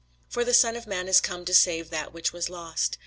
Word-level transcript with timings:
For 0.29 0.43
the 0.43 0.55
Son 0.55 0.75
of 0.75 0.87
man 0.87 1.07
is 1.07 1.21
come 1.21 1.45
to 1.45 1.53
save 1.53 1.91
that 1.91 2.11
which 2.11 2.33
was 2.33 2.49
lost. 2.49 2.97